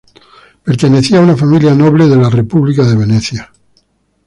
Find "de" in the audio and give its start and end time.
2.07-2.15, 2.83-2.95